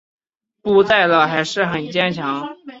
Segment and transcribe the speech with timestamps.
[0.63, 2.57] 不在了还是很坚强